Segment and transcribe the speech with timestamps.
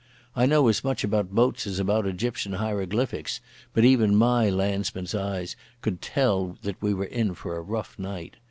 [0.35, 3.39] I know as much about boats as about Egyptian hieroglyphics,
[3.71, 8.35] but even my landsman's eyes could tell that we were in for a rough night.